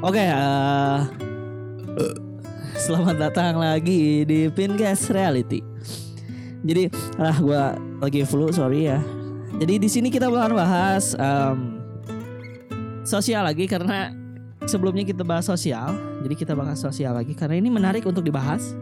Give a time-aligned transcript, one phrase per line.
[0.00, 0.98] Oke, eh,
[2.72, 5.60] selamat datang lagi di Pincast Reality.
[6.64, 6.88] Jadi,
[7.20, 7.62] ah gue
[8.00, 8.96] lagi flu, sorry ya.
[9.60, 11.84] Jadi di sini kita bakal bahas em,
[13.04, 14.16] sosial lagi karena
[14.64, 15.92] sebelumnya kita bahas sosial,
[16.24, 18.72] jadi kita bahas sosial lagi karena ini menarik untuk dibahas.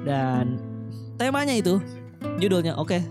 [0.00, 0.56] Dan
[1.20, 1.76] temanya itu,
[2.40, 3.04] judulnya oke.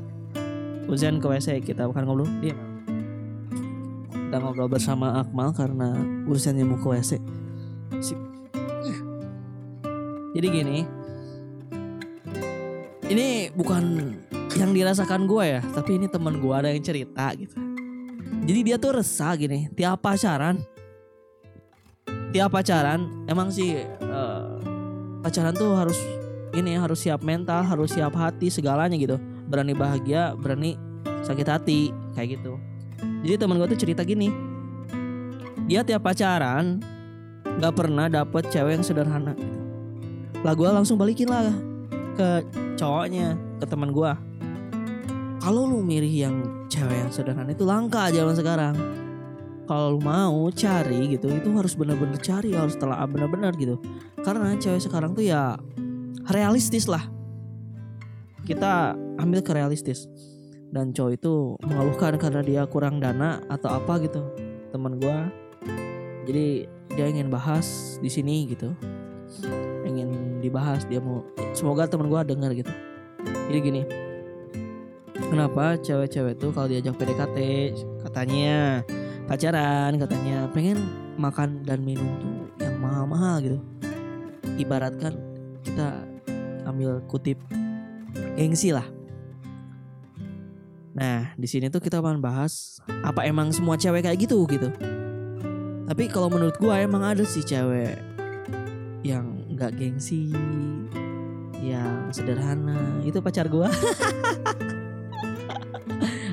[0.90, 2.26] Ujian ke WC kita bukan ngobrol.
[2.42, 2.69] Diam.
[4.30, 5.98] Kita ngobrol bersama Akmal karena
[6.30, 7.18] urusannya mau ke WC.
[7.98, 8.20] Sip.
[10.38, 10.86] Jadi gini,
[13.10, 14.14] ini bukan
[14.54, 17.58] yang dirasakan gue ya, tapi ini teman gue ada yang cerita gitu.
[18.46, 20.62] Jadi dia tuh resah gini, tiap pacaran,
[22.30, 24.50] tiap pacaran, emang sih eh,
[25.26, 25.98] pacaran tuh harus
[26.54, 29.18] ini harus siap mental, harus siap hati segalanya gitu,
[29.50, 30.78] berani bahagia, berani
[31.26, 32.62] sakit hati kayak gitu.
[33.00, 34.32] Jadi teman gue tuh cerita gini,
[35.68, 36.80] dia tiap pacaran
[37.60, 39.36] nggak pernah dapet cewek yang sederhana.
[40.40, 41.52] Lah gue langsung balikin lah
[42.16, 42.48] ke
[42.80, 44.12] cowoknya, ke teman gue.
[45.40, 46.36] Kalau lu milih yang
[46.68, 48.76] cewek yang sederhana itu langka zaman sekarang.
[49.70, 53.78] Kalau lu mau cari gitu, itu harus bener-bener cari, harus telah bener-bener gitu.
[54.24, 55.60] Karena cewek sekarang tuh ya
[56.32, 57.06] realistis lah.
[58.48, 60.10] Kita ambil ke realistis.
[60.70, 61.34] Dan cowok itu
[61.66, 64.22] mengeluhkan karena dia kurang dana atau apa gitu.
[64.70, 65.30] Teman gua.
[66.30, 68.70] Jadi dia ingin bahas di sini gitu.
[69.82, 71.26] Ingin dibahas dia mau
[71.58, 72.70] semoga teman gua dengar gitu.
[73.50, 73.82] Jadi gini.
[75.30, 77.38] Kenapa cewek-cewek tuh kalau diajak PDKT
[78.02, 78.82] katanya
[79.30, 80.82] pacaran katanya pengen
[81.22, 83.58] makan dan minum tuh yang mahal-mahal gitu.
[84.58, 85.18] Ibaratkan
[85.62, 86.02] kita
[86.66, 87.38] ambil kutip
[88.38, 88.86] gengsi lah.
[90.94, 94.74] Nah, di sini tuh kita akan bahas apa emang semua cewek kayak gitu gitu.
[95.90, 97.98] Tapi kalau menurut gua emang ada sih cewek
[99.06, 100.34] yang nggak gengsi,
[101.62, 102.78] yang sederhana.
[103.06, 103.70] Itu pacar gua.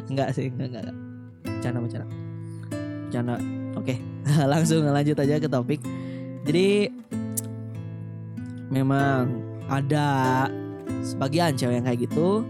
[0.06, 0.96] Enggak sih, enggak enggak.
[1.44, 2.06] Bercanda bercanda.
[3.04, 3.36] Bercanda.
[3.76, 3.94] Oke,
[4.52, 5.80] langsung lanjut aja ke topik.
[6.46, 6.88] Jadi
[8.70, 9.28] memang
[9.66, 10.46] ada
[11.02, 12.46] sebagian cewek yang kayak gitu.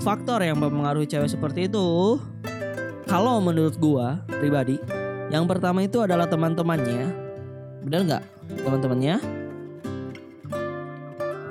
[0.00, 2.16] Faktor yang mempengaruhi cewek seperti itu,
[3.04, 4.80] kalau menurut gua pribadi,
[5.28, 7.12] yang pertama itu adalah teman-temannya.
[7.84, 8.24] Benar nggak?
[8.64, 9.16] Teman-temannya.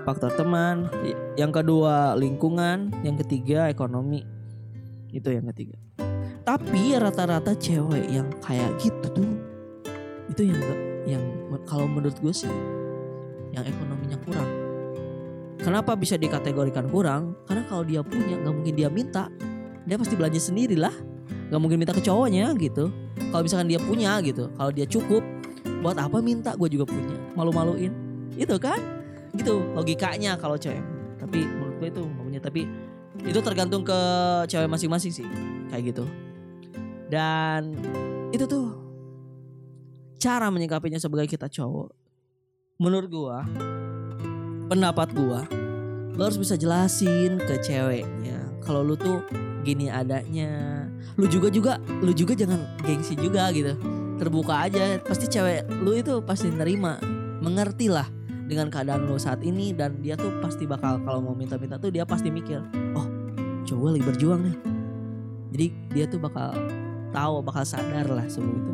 [0.02, 0.90] Faktor teman.
[1.38, 2.90] Yang kedua lingkungan.
[3.06, 4.26] Yang ketiga ekonomi.
[5.14, 5.78] Itu yang ketiga.
[6.42, 9.31] Tapi rata-rata cewek yang kayak gitu tuh,
[10.34, 10.62] itu yang
[11.06, 11.24] yang
[11.70, 12.50] kalau menurut gue sih,
[13.54, 14.50] yang ekonominya kurang.
[15.59, 17.36] Kenapa bisa dikategorikan kurang?
[17.44, 19.28] Karena kalau dia punya nggak mungkin dia minta,
[19.84, 20.94] dia pasti belanja sendiri lah.
[21.52, 22.90] Nggak mungkin minta ke cowoknya gitu.
[23.30, 25.22] Kalau misalkan dia punya gitu, kalau dia cukup,
[25.84, 26.56] buat apa minta?
[26.56, 27.92] Gue juga punya, malu-maluin,
[28.40, 28.80] itu kan?
[29.36, 30.81] Gitu logikanya kalau cewek.
[31.19, 32.40] Tapi menurut gue itu nggak punya.
[32.40, 32.62] Tapi
[33.19, 34.00] itu tergantung ke
[34.48, 35.28] cewek masing-masing sih,
[35.68, 36.08] kayak gitu.
[37.12, 37.75] Dan
[38.31, 38.80] itu tuh
[40.22, 41.92] cara menyikapinya sebagai kita cowok.
[42.80, 43.44] Menurut gua,
[44.69, 45.44] pendapat gua
[46.13, 49.25] lo harus bisa jelasin ke ceweknya kalau lu tuh
[49.63, 50.85] gini adanya.
[51.19, 53.75] Lu juga juga lu juga jangan gengsi juga gitu.
[54.19, 57.00] Terbuka aja pasti cewek lu itu pasti nerima
[57.40, 58.07] mengerti lah
[58.50, 62.03] dengan keadaan lu saat ini dan dia tuh pasti bakal kalau mau minta-minta tuh dia
[62.03, 62.59] pasti mikir
[62.97, 63.07] oh
[63.63, 64.57] cowok lagi berjuang nih.
[65.50, 66.53] Jadi dia tuh bakal
[67.09, 68.74] tahu bakal sadar lah sebelum itu.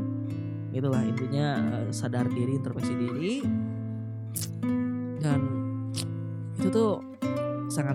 [0.75, 1.47] Itulah intinya
[1.81, 3.33] eh, sadar diri introspeksi diri
[6.65, 6.97] itu tuh
[7.69, 7.93] sangat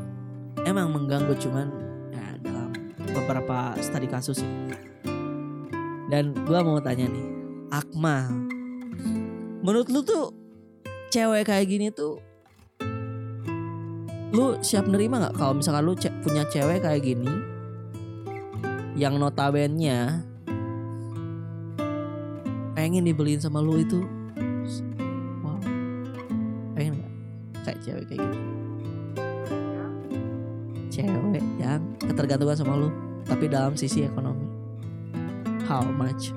[0.63, 1.67] emang mengganggu cuman
[2.15, 2.71] ya dalam
[3.11, 4.53] beberapa studi kasus sih.
[6.07, 7.27] Dan gua mau tanya nih,
[7.75, 8.31] Akmal,
[9.67, 10.31] menurut lu tuh
[11.11, 12.23] cewek kayak gini tuh
[14.31, 17.31] lu siap nerima nggak kalau misalkan lu punya cewek kayak gini
[18.95, 20.23] yang notabennya
[22.79, 24.07] pengen dibeliin sama lu itu
[25.43, 25.59] wow
[26.79, 27.13] pengen nggak
[27.67, 28.60] kayak cewek kayak gitu
[31.05, 32.89] cewek yang ketergantungan sama lu
[33.25, 34.47] tapi dalam sisi ekonomi.
[35.71, 36.35] How much?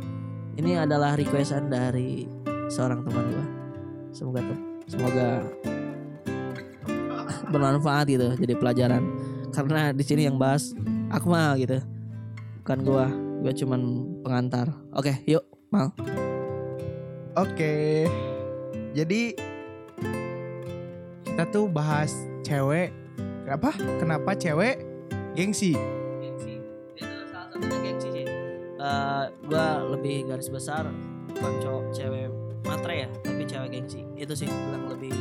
[0.53, 2.29] Ini adalah requestan dari
[2.69, 3.45] seorang teman gua.
[4.13, 5.27] Semoga tem- semoga
[7.49, 9.03] bermanfaat gitu jadi pelajaran.
[9.53, 10.73] Karena di sini yang bahas
[11.13, 11.81] Akmal gitu
[12.61, 13.07] bukan gua.
[13.43, 13.81] Gua cuman
[14.21, 14.69] pengantar.
[14.93, 15.43] Oke yuk
[15.73, 15.91] mal.
[17.33, 18.05] Oke.
[18.93, 19.33] Jadi
[21.25, 22.13] kita tuh bahas
[22.45, 23.02] cewek.
[23.43, 23.69] Kenapa?
[23.99, 24.75] Kenapa cewek
[25.35, 25.75] gengsi?
[26.21, 26.63] gengsi
[26.95, 28.25] itu salah satunya gengsi sih
[28.83, 30.83] Eh, gua lebih garis besar
[31.31, 32.27] bukan cowok cewek
[32.67, 35.15] matre ya tapi cewek gengsi itu sih yang lebih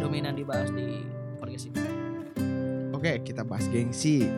[0.00, 1.04] dominan dibahas di
[1.36, 1.80] podcast ini
[2.90, 4.28] Oke, kita bahas gengsi.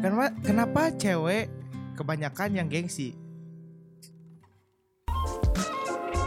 [0.00, 1.52] Kenapa kenapa cewek
[1.92, 3.12] kebanyakan yang gengsi?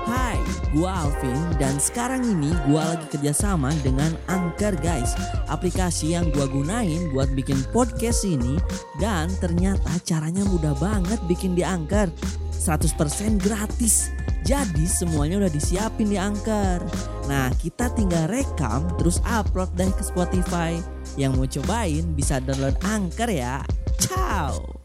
[0.10, 0.42] Hai,
[0.74, 5.14] gua Alvin dan sekarang ini gua lagi kerjasama dengan Anchor guys.
[5.46, 8.58] Aplikasi yang gua gunain buat bikin podcast ini
[8.98, 12.10] Dan ternyata caranya mudah banget bikin di Anchor.
[12.58, 14.10] 100% gratis.
[14.42, 16.82] Jadi semuanya udah disiapin di Anchor.
[17.30, 20.74] Nah kita tinggal rekam terus upload deh ke Spotify.
[21.22, 23.62] Yang mau cobain bisa download Anchor ya.
[24.02, 24.79] Ciao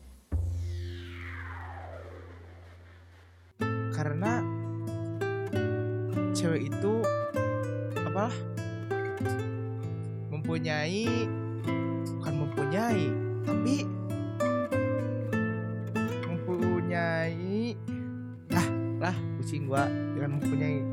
[6.44, 7.00] cewek itu
[8.04, 8.28] apa?
[10.28, 11.24] Mempunyai
[12.20, 13.08] bukan mempunyai,
[13.48, 13.88] tapi
[16.28, 17.72] mempunyai
[18.52, 18.68] lah
[19.08, 20.84] lah pusing gua dengan mempunyai.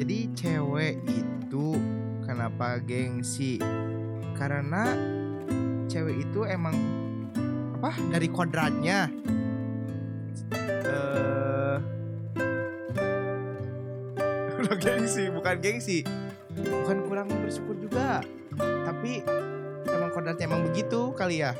[0.00, 1.76] Jadi cewek itu
[2.24, 3.60] kenapa gengsi?
[4.32, 4.96] Karena
[5.92, 6.72] cewek itu emang
[7.76, 9.12] apa dari kodratnya
[14.80, 15.98] gengsi bukan gengsi.
[16.56, 18.24] Bukan kurang bersyukur juga.
[18.58, 19.22] Tapi
[19.86, 21.52] emang kodratnya emang begitu kali ya.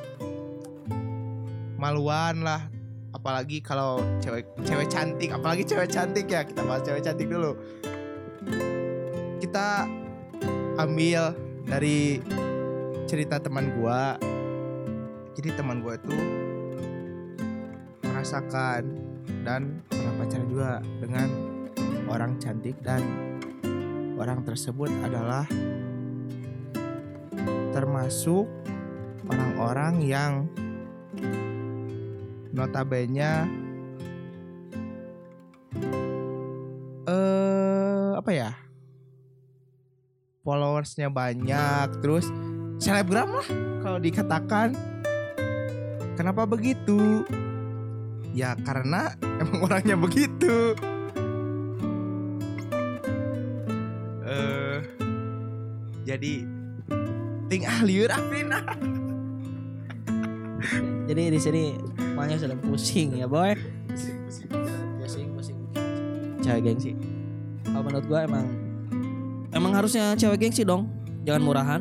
[1.76, 2.66] Maluan lah.
[3.12, 5.30] Apalagi kalau cewek cewek cantik.
[5.30, 6.42] Apalagi cewek cantik ya.
[6.42, 7.54] Kita bahas cewek cantik dulu.
[9.38, 9.84] Kita
[10.80, 11.36] ambil
[11.68, 12.24] dari
[13.04, 14.16] cerita teman gua.
[15.36, 16.12] Jadi teman gua itu
[18.04, 18.82] merasakan
[19.46, 20.70] dan pernah pacaran juga
[21.00, 21.49] dengan
[22.10, 23.00] orang cantik dan
[24.18, 25.46] orang tersebut adalah
[27.70, 28.50] termasuk
[29.30, 30.32] orang-orang yang
[32.50, 33.46] notabene
[37.06, 38.50] eh apa ya
[40.42, 42.26] followersnya banyak terus
[42.82, 43.48] selebgram lah
[43.86, 44.74] kalau dikatakan
[46.18, 47.22] kenapa begitu
[48.30, 50.74] Ya karena emang orangnya begitu.
[56.10, 56.42] Jadi
[57.46, 58.66] ting ah liur Afin ah.
[61.06, 61.74] Jadi di sini
[62.14, 63.54] makanya sedang pusing ya boy.
[64.98, 65.58] Pusing, pusing.
[66.42, 66.94] Cewek gengsi.
[67.66, 68.46] Kalau menurut gua emang
[69.54, 70.90] emang harusnya cewek gengsi dong.
[71.22, 71.80] Jangan murahan.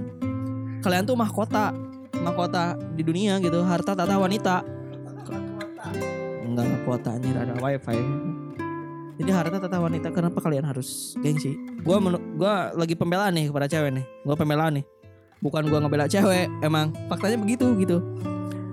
[0.80, 1.76] Kalian tuh mahkota,
[2.22, 4.66] mahkota di dunia gitu, harta tata wanita.
[6.46, 8.00] Enggak mahkota anjir ada wifi.
[9.20, 11.60] Jadi harta tata wanita kenapa kalian harus gengsi?
[11.84, 12.00] Gua
[12.40, 14.06] gua lagi pembelaan nih kepada cewek nih.
[14.24, 14.86] Gua pembelaan nih.
[15.44, 18.00] Bukan gua ngebela cewek, emang faktanya begitu gitu.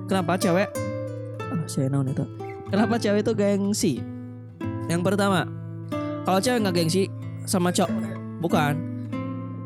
[0.06, 0.70] Kenapa cewek?
[1.50, 2.22] Ah, saya naon itu.
[2.70, 3.92] Kenapa cewek itu gengsi?
[4.86, 5.50] Yang pertama,
[6.22, 7.10] kalau cewek nggak gengsi
[7.42, 7.90] sama cowok,
[8.38, 8.74] bukan.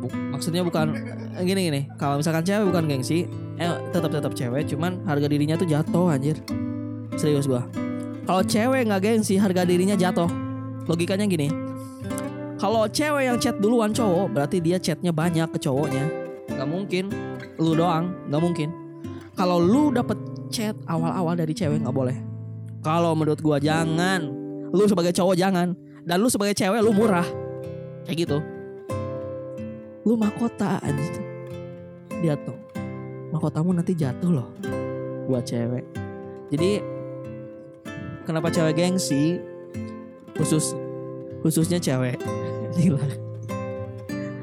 [0.01, 0.97] Bu- maksudnya bukan
[1.45, 1.81] gini gini.
[2.01, 3.29] Kalau misalkan cewek bukan gengsi,
[3.61, 6.41] eh tetap tetap cewek, cuman harga dirinya tuh jatuh anjir.
[7.21, 7.69] Serius gua.
[8.25, 10.40] Kalau cewek nggak gengsi, harga dirinya jatuh.
[10.91, 11.47] Logikanya gini.
[12.59, 16.03] Kalau cewek yang chat duluan cowok, berarti dia chatnya banyak ke cowoknya.
[16.51, 17.15] Gak mungkin
[17.63, 18.69] lu doang, gak mungkin.
[19.39, 20.19] Kalau lu dapet
[20.51, 22.19] chat awal-awal dari cewek nggak boleh.
[22.83, 24.27] Kalau menurut gua jangan.
[24.75, 25.73] Lu sebagai cowok jangan.
[26.03, 27.25] Dan lu sebagai cewek lu murah.
[28.05, 28.39] Kayak gitu.
[30.05, 31.23] Lu mahkota anjir.
[32.21, 32.59] Lihat tuh.
[33.31, 34.49] Mahkotamu nanti jatuh loh.
[35.31, 35.87] Buat cewek.
[36.51, 36.83] Jadi
[38.27, 39.39] kenapa cewek gengsi?
[40.35, 40.73] Khusus
[41.41, 42.17] khususnya cewek.
[42.77, 43.03] Gila.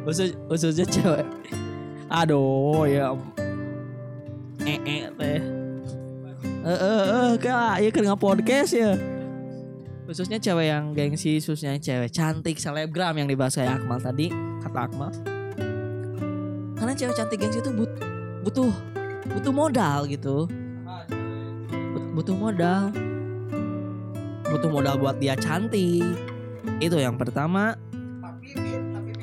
[0.05, 1.25] Khusus khususnya cewek.
[2.07, 3.11] Aduh ya
[4.67, 5.39] eh eh teh
[6.67, 8.99] eh eh eh kak ya kan podcast ya
[10.03, 14.27] khususnya cewek yang gengsi khususnya cewek cantik selebgram yang dibahas kayak Akmal tadi
[14.59, 15.11] kata Akmal
[16.75, 17.91] karena cewek cantik gengsi itu but,
[18.43, 18.71] butuh
[19.39, 20.51] butuh modal gitu
[21.67, 22.91] But- butuh modal
[24.51, 26.03] butuh modal buat dia cantik
[26.79, 27.75] itu yang pertama.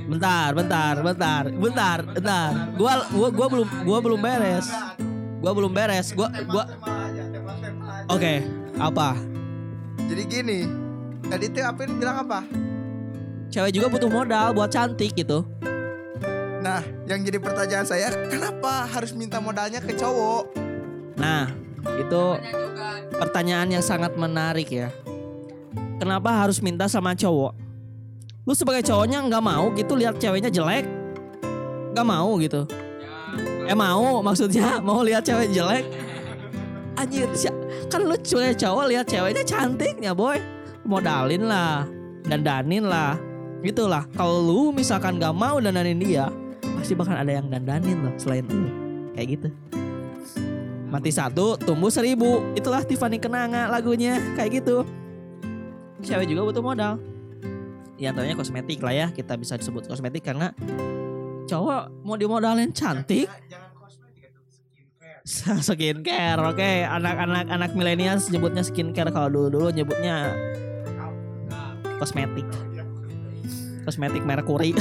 [0.05, 2.51] Bentar bentar bentar bentar bentar.
[2.77, 4.69] Gua gua gua belum gua belum beres.
[5.41, 6.13] Gua belum beres.
[6.13, 6.65] Gua gua
[8.13, 8.35] oke
[8.77, 9.17] apa?
[10.05, 10.61] Jadi gini,
[11.25, 12.45] tadi tuh Apin bilang apa?
[13.55, 15.47] cewek juga butuh modal buat cantik gitu.
[16.59, 20.65] Nah, yang jadi pertanyaan saya, kenapa harus minta modalnya ke cowok?
[21.15, 21.47] nah
[21.87, 22.25] itu
[23.15, 24.91] pertanyaan yang sangat menarik ya
[25.99, 27.53] kenapa harus minta sama cowok?
[28.45, 30.85] Lu sebagai cowoknya nggak mau gitu lihat ceweknya jelek?
[31.95, 32.69] Nggak mau gitu?
[33.65, 35.85] Eh mau maksudnya mau lihat cewek jelek?
[36.95, 37.27] Anjir
[37.91, 40.39] kan lu cewek cowok lihat ceweknya cantiknya boy.
[40.85, 41.89] Modalin lah
[42.29, 43.17] dandanin lah.
[43.65, 46.29] Gitulah kalau lu misalkan gak mau dandanin dia
[46.77, 48.69] pasti bakal ada yang dandanin loh selain lu.
[49.17, 49.49] Kayak gitu.
[50.93, 52.45] Mati satu tumbuh seribu.
[52.53, 54.85] Itulah Tiffany Kenanga lagunya kayak gitu
[56.03, 56.93] cewek juga butuh modal.
[57.95, 60.51] Ya antaranya kosmetik lah ya kita bisa disebut kosmetik karena
[61.47, 63.31] cowok mau dimodalin cantik.
[63.47, 65.63] Jangan skincare.
[65.71, 66.71] skincare oke.
[66.91, 69.15] Anak-anak anak milenial nyebutnya skincare.
[69.15, 70.35] Kalau dulu dulu nyebutnya
[72.03, 72.47] kosmetik.
[73.87, 74.75] Kosmetik Mercury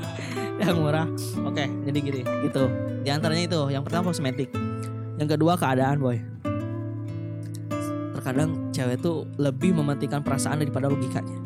[0.62, 1.08] yang murah.
[1.42, 2.70] Oke jadi gini gitu.
[3.02, 4.54] Di antaranya itu yang pertama kosmetik.
[5.18, 6.31] Yang kedua keadaan boy
[8.22, 11.42] terkadang cewek tuh lebih mementingkan perasaan daripada logikanya.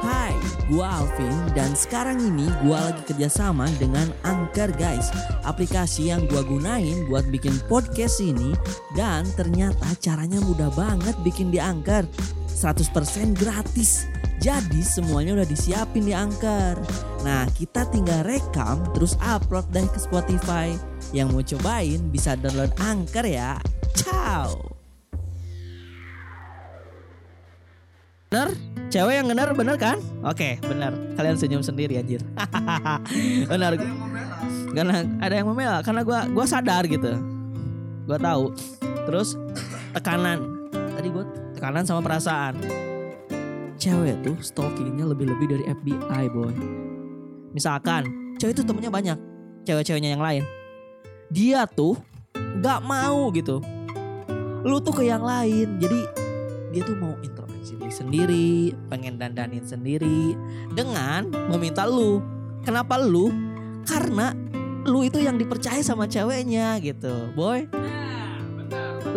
[0.00, 0.32] Hai,
[0.72, 5.12] gua Alvin dan sekarang ini gua lagi kerjasama dengan Anchor guys.
[5.44, 8.56] Aplikasi yang gua gunain buat bikin podcast ini
[8.96, 12.08] Dan ternyata caranya mudah banget bikin di Anchor.
[12.48, 14.08] 100% gratis.
[14.40, 16.80] Jadi semuanya udah disiapin di Anchor.
[17.20, 20.72] Nah kita tinggal rekam terus upload deh ke Spotify.
[21.12, 23.60] Yang mau cobain bisa download Anchor ya
[23.96, 24.70] Ciao.
[28.30, 28.54] Bener?
[28.90, 29.98] Cewek yang bener bener kan?
[30.26, 32.22] Oke bener Kalian senyum sendiri anjir.
[33.50, 33.78] Bener
[34.70, 37.10] Karena ada yang membela Karena gua gua sadar gitu.
[38.06, 38.54] Gua tahu.
[39.10, 39.34] Terus
[39.94, 40.70] tekanan.
[40.70, 42.58] Tadi gua tekanan sama perasaan.
[43.78, 46.54] Cewek tuh stalkingnya lebih-lebih dari FBI boy.
[47.50, 49.18] Misalkan Cewek itu temennya banyak.
[49.66, 50.42] Cewek-ceweknya yang lain.
[51.30, 51.98] Dia tuh
[52.60, 53.62] Gak mau gitu
[54.60, 56.00] Lu tuh ke yang lain Jadi
[56.70, 58.50] dia tuh mau introspeksi diri sendiri,
[58.86, 60.38] pengen dandanin sendiri
[60.70, 62.22] dengan meminta lu.
[62.62, 63.26] Kenapa lu?
[63.82, 64.30] Karena
[64.86, 67.66] lu itu yang dipercaya sama ceweknya gitu, boy.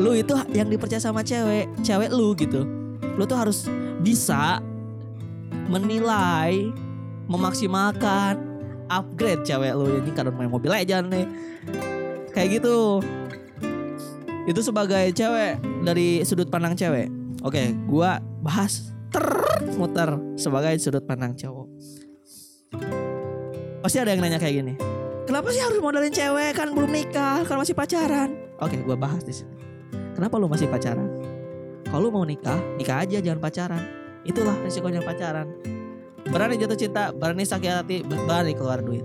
[0.02, 2.66] Lu itu yang dipercaya sama cewek, cewek lu gitu.
[3.14, 3.70] Lu tuh harus
[4.02, 4.58] bisa
[5.70, 6.74] menilai,
[7.30, 8.42] memaksimalkan,
[8.90, 11.30] upgrade cewek lu ini karena main mobil aja nih.
[12.34, 12.98] Kayak gitu.
[14.44, 17.08] Itu sebagai cewek dari sudut pandang cewek.
[17.44, 19.24] Oke, gua bahas ter
[19.80, 21.68] muter sebagai sudut pandang cowok.
[23.80, 24.74] Pasti ada yang nanya kayak gini.
[25.24, 28.36] Kenapa sih harus modalin cewek kan belum nikah, kan masih pacaran?
[28.60, 29.56] Oke, gua bahas di sini.
[30.14, 31.08] Kenapa lu masih pacaran?
[31.88, 33.84] Kalau mau nikah, nikah aja jangan pacaran.
[34.28, 35.48] Itulah resikonya pacaran.
[36.28, 39.04] Berani jatuh cinta, berani sakit hati, berani keluar duit.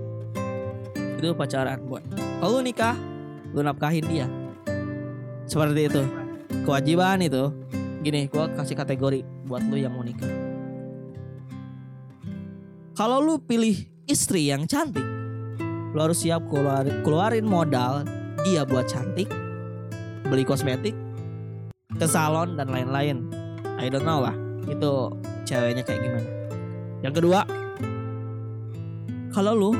[1.19, 2.03] Itu pacaran buat.
[2.39, 2.95] Kalau nikah,
[3.51, 4.27] lu nafkahin dia.
[5.49, 6.01] Seperti itu.
[6.63, 7.49] Kewajiban itu.
[8.05, 10.29] Gini gue kasih kategori buat lu yang mau nikah.
[12.95, 13.75] Kalau lu pilih
[14.07, 15.03] istri yang cantik
[15.89, 18.05] lu harus siap keluarin, keluarin modal
[18.45, 19.25] dia buat cantik
[20.29, 20.93] beli kosmetik
[21.97, 23.25] ke salon dan lain-lain.
[23.81, 24.35] I don't know lah
[24.69, 25.15] itu
[25.49, 26.29] ceweknya kayak gimana.
[27.01, 27.39] Yang kedua
[29.33, 29.71] kalau lu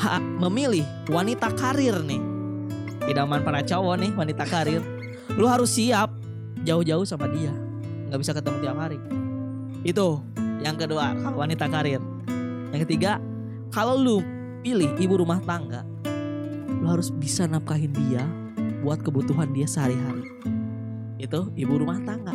[0.00, 2.22] ha, memilih wanita karir nih.
[3.08, 4.80] Idaman para cowok nih wanita karir
[5.38, 6.10] lu harus siap
[6.66, 7.54] jauh-jauh sama dia.
[8.10, 8.98] Nggak bisa ketemu tiap hari.
[9.86, 10.18] Itu
[10.58, 12.02] yang kedua kalau wanita karir.
[12.74, 13.22] Yang ketiga
[13.70, 14.18] kalau lu
[14.66, 15.86] pilih ibu rumah tangga
[16.82, 18.26] lu harus bisa nafkahin dia
[18.82, 20.26] buat kebutuhan dia sehari-hari.
[21.22, 22.34] Itu ibu rumah tangga.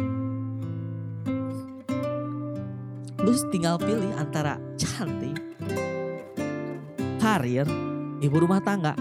[3.19, 5.35] Lu tinggal pilih antara cantik
[7.19, 7.67] karir
[8.23, 8.95] ibu rumah tangga.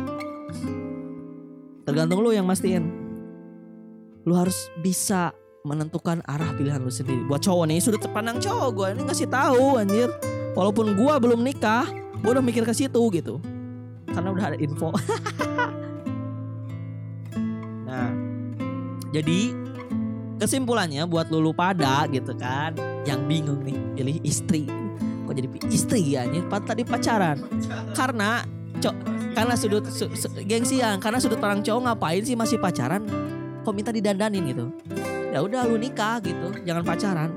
[1.87, 3.02] Tergantung lu yang mastiin
[4.23, 7.23] lu harus bisa menentukan arah pilihan lu sendiri.
[7.27, 10.11] Buat cowok nih sudut pandang cowok gue ini ngasih tahu anjir.
[10.53, 11.89] Walaupun gue belum nikah,
[12.21, 13.39] gue udah mikir ke situ gitu.
[14.11, 14.93] Karena udah ada info.
[17.89, 18.11] nah,
[19.15, 19.57] jadi
[20.37, 22.77] kesimpulannya buat lulu pada gitu kan,
[23.09, 24.69] yang bingung nih pilih istri.
[25.25, 26.45] Kok jadi istri ya anjir?
[26.51, 27.39] Tadi pacaran.
[27.97, 28.45] Karena
[28.83, 28.95] cok
[29.33, 33.01] karena sudut su, su, gengsian, karena sudut pandang cowok ngapain sih masih pacaran?
[33.63, 34.67] Kok minta didandanin gitu?
[35.33, 36.53] ya udah lu nikah gitu.
[36.63, 37.31] Jangan pacaran.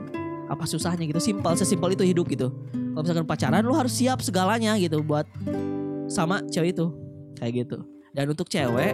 [0.51, 1.17] Apa susahnya gitu?
[1.23, 2.51] Simpel sesimpel itu hidup gitu.
[2.75, 5.25] Kalau misalkan pacaran lu harus siap segalanya gitu buat
[6.11, 6.91] sama cewek itu.
[7.39, 7.77] Kayak gitu.
[8.11, 8.93] Dan untuk cewek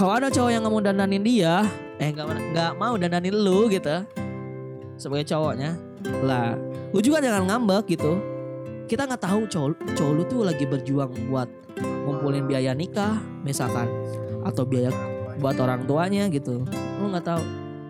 [0.00, 1.60] kalau ada cowok yang nggak mau dandanin dia
[2.00, 4.00] eh nggak nggak mau dandanin lu gitu
[4.96, 5.76] sebagai cowoknya
[6.24, 6.56] lah
[6.96, 8.16] lu juga jangan ngambek gitu.
[8.88, 13.86] Kita nggak tahu cowok cowok lu tuh lagi berjuang buat ngumpulin biaya nikah misalkan
[14.40, 14.88] atau biaya
[15.38, 16.66] buat orang tuanya gitu.
[16.98, 17.42] Lu nggak tahu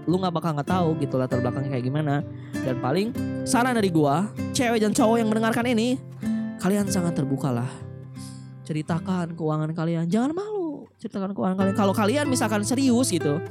[0.08, 2.14] lu nggak bakal nggak tahu gitu latar belakangnya kayak gimana.
[2.52, 3.14] Dan paling
[3.48, 5.96] saran dari gua cewek dan cowok yang mendengarkan ini
[6.60, 7.70] kalian sangat terbuka lah
[8.70, 10.06] ceritakan keuangan kalian.
[10.06, 11.76] Jangan malu ceritakan keuangan kalian.
[11.76, 13.42] Kalau kalian misalkan serius gitu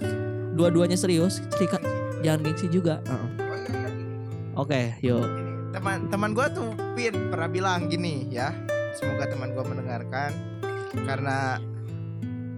[0.56, 1.80] dua-duanya serius cerita
[2.20, 3.00] jangan gengsi juga.
[3.08, 4.06] Iya gini.
[4.56, 5.24] oke yuk.
[5.24, 8.52] Gini, teman teman gue tuh Pin pernah bilang gini ya.
[8.96, 10.32] Semoga teman gue mendengarkan.
[11.08, 11.62] Karena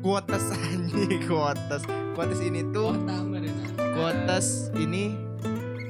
[0.01, 1.86] kuotas anjing kuotas
[2.17, 2.98] kuotas ini tuh
[3.93, 5.13] kuotas ini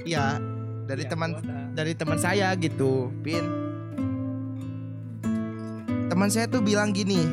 [0.03, 0.37] ya
[0.85, 1.39] dari teman
[1.71, 3.47] dari teman saya gitu Pin.
[6.11, 7.23] Teman saya tuh bilang gini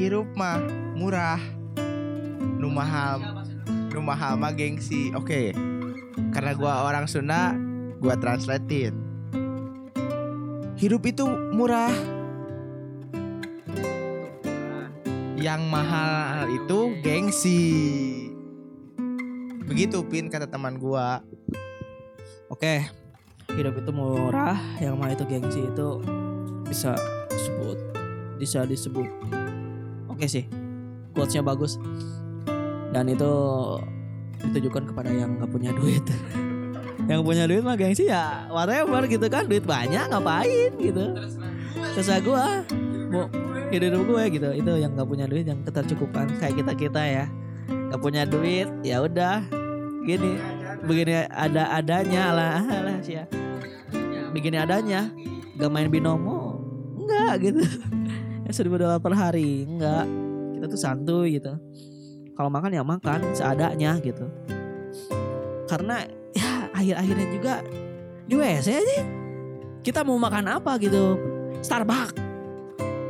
[0.00, 0.60] hirup mah
[0.96, 1.40] murah
[2.56, 3.44] nu mahal
[3.92, 5.12] nu mahal mah gengsi.
[5.12, 5.52] Oke
[6.32, 7.52] karena gua orang Sunda
[8.00, 8.96] gua translatein.
[10.76, 11.92] Hidup itu murah
[15.46, 17.62] yang mahal itu gengsi
[19.62, 21.22] begitu pin kata teman gua
[22.46, 22.86] Oke,
[23.58, 25.98] hidup itu murah, yang mah itu gengsi itu
[26.62, 26.94] bisa
[27.26, 27.78] disebut,
[28.38, 29.02] bisa disebut.
[30.06, 30.46] Oke sih,
[31.10, 31.74] quotesnya bagus.
[32.94, 33.34] Dan itu
[34.46, 36.06] ditujukan kepada yang nggak punya duit.
[37.10, 41.18] yang punya duit mah gengsi ya whatever gitu kan, duit banyak ngapain gitu.
[41.98, 42.62] Terserah gua,
[43.10, 43.26] mau
[43.72, 44.48] hidup gue gitu.
[44.54, 47.24] Itu yang nggak punya duit, yang ketercukupan kayak kita kita ya.
[47.66, 49.42] Nggak punya duit, ya udah.
[50.06, 50.38] Gini
[50.86, 52.60] begini ada adanya lah.
[52.86, 53.26] Lah sih ya
[54.36, 55.08] begini adanya.
[55.56, 56.60] Gak main binomo?
[57.00, 57.64] Enggak gitu.
[58.46, 59.66] Ya seribu dolar per hari?
[59.66, 60.06] Enggak
[60.54, 61.50] kita tuh santuy gitu.
[62.38, 63.34] Kalau makan ya makan.
[63.34, 64.22] Seadanya gitu.
[65.66, 67.54] Karena ya akhir-akhirnya juga
[68.22, 69.02] di WC aja
[69.82, 71.18] kita mau makan apa gitu?
[71.58, 72.25] Starbucks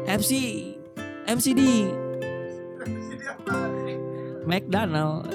[0.06, 0.32] FC
[1.26, 1.90] MCD
[4.46, 5.26] McDonald.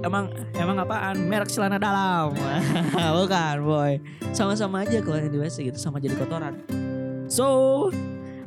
[0.00, 1.28] Emang emang apaan?
[1.28, 2.32] Merek celana dalam.
[3.20, 4.00] Bukan boy.
[4.32, 6.56] Sama-sama aja kalau di WC gitu sama jadi kotoran.
[7.28, 7.92] So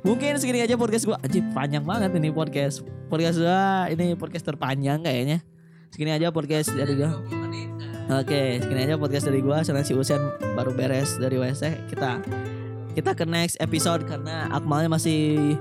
[0.01, 1.21] mungkin segini aja podcast gua.
[1.21, 2.81] Anjir panjang banget ini podcast.
[3.05, 5.45] Podcast gua ini podcast terpanjang kayaknya.
[5.93, 7.13] Segini aja podcast dari gua.
[8.09, 9.61] Oke segini aja podcast dari gua.
[9.61, 10.17] Karena si Usen
[10.57, 12.17] baru beres dari WC kita
[12.93, 15.57] kita ke next episode karena Akmalnya masih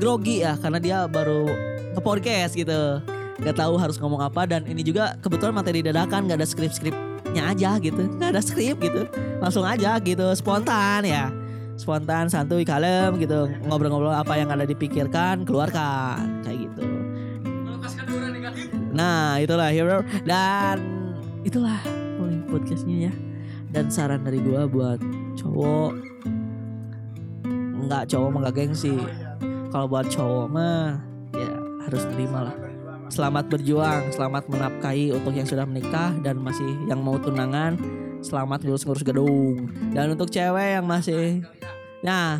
[0.00, 1.44] grogi ya karena dia baru
[1.92, 3.04] ke podcast gitu.
[3.40, 7.52] Nggak tahu harus ngomong apa dan ini juga kebetulan materi dadakan nggak ada skrip skripnya
[7.52, 8.08] aja gitu.
[8.16, 9.04] Nggak ada skrip gitu.
[9.40, 11.28] Langsung aja gitu spontan ya.
[11.76, 13.48] Spontan santuy kalem gitu.
[13.68, 16.44] Ngobrol-ngobrol apa yang ada dipikirkan keluarkan.
[16.44, 16.84] Kayak gitu.
[18.96, 20.00] Nah itulah hero.
[20.24, 20.76] Dan
[21.44, 21.80] itulah
[22.16, 23.12] paling podcastnya ya.
[23.70, 25.00] Dan saran dari gua buat
[25.38, 26.10] cowok
[27.90, 28.94] nggak cowok mah nggak gengsi
[29.74, 31.02] kalau buat cowok mah
[31.34, 31.50] ya
[31.82, 32.70] harus terima lah
[33.10, 37.74] Selamat berjuang, selamat menafkahi untuk yang sudah menikah dan masih yang mau tunangan.
[38.22, 39.66] Selamat ngurus-ngurus gedung.
[39.90, 41.42] Dan untuk cewek yang masih
[42.06, 42.38] Nah,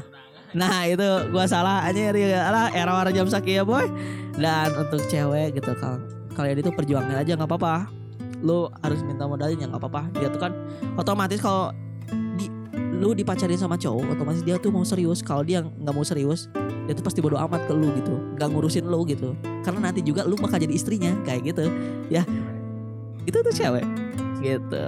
[0.54, 1.02] nah itu
[1.34, 3.90] gua salah aja lah era jam sakit ya boy.
[4.38, 5.98] Dan untuk cewek gitu kalau
[6.38, 7.90] kalian itu perjuangin aja nggak apa-apa.
[8.38, 10.06] Lu harus minta modalin ya nggak apa-apa.
[10.22, 10.54] Dia tuh kan
[10.94, 11.74] otomatis kalau
[13.00, 15.24] lu dipacarin sama cowok, otomatis dia tuh mau serius.
[15.24, 16.52] Kalau dia nggak mau serius,
[16.84, 18.12] dia tuh pasti bodo amat ke lu gitu.
[18.36, 19.32] Nggak ngurusin lu gitu.
[19.64, 21.64] Karena nanti juga lu bakal jadi istrinya kayak gitu.
[22.12, 22.28] Ya
[23.24, 23.84] itu tuh cewek.
[24.44, 24.84] Gitu.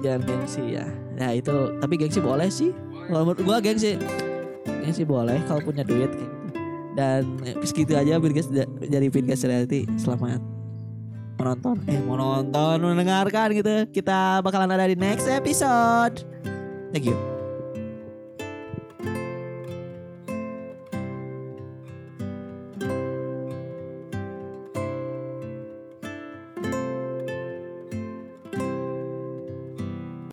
[0.00, 0.88] Jangan gengsi ya.
[1.20, 1.76] Nah itu.
[1.76, 2.72] Tapi gengsi boleh sih.
[3.12, 4.00] Kalau menurut gua gengsi.
[4.64, 6.36] Gengsi boleh kalau punya duit kayak gitu.
[6.98, 7.22] dan
[7.62, 8.50] segitu aja Virgas
[8.82, 9.86] jadi Virgas Reality.
[9.94, 10.42] Selamat
[11.38, 11.78] menonton.
[11.86, 13.86] Eh menonton mendengarkan gitu.
[13.94, 16.26] Kita bakalan ada di next episode
[16.92, 17.37] thank you